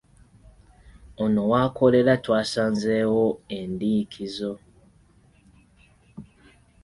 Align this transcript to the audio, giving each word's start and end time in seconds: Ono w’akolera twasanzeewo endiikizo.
Ono 1.23 1.41
w’akolera 1.51 2.13
twasanzeewo 2.23 3.25
endiikizo. 3.59 4.53